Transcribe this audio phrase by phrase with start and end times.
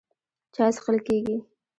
[0.53, 1.35] چای څښل کېږي.